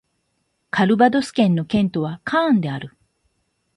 [0.71, 2.97] カルヴァドス県の県都はカーンである